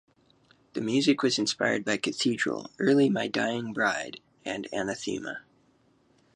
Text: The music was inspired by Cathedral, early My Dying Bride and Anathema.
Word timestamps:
The 0.73 0.81
music 0.81 1.21
was 1.21 1.37
inspired 1.37 1.85
by 1.85 1.97
Cathedral, 1.97 2.71
early 2.79 3.07
My 3.07 3.27
Dying 3.27 3.71
Bride 3.71 4.19
and 4.43 4.67
Anathema. 4.73 5.43